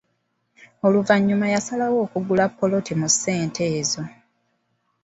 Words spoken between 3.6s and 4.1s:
ezo.